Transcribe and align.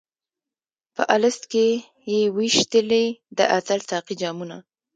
په 0.95 1.03
الست 1.15 1.43
کي 1.51 1.67
یې 2.11 2.21
وېشلي 2.35 3.05
د 3.37 3.39
ازل 3.57 3.79
ساقي 3.89 4.15
جامونه 4.21 4.57